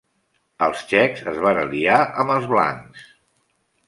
[0.67, 3.05] Els txecs es van aliar amb els blancs.